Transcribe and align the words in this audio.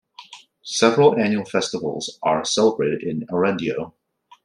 Several 0.63 1.15
annual 1.19 1.45
festivals 1.45 2.17
are 2.23 2.43
celebrated 2.43 3.03
in 3.03 3.27
Erandio. 3.27 3.93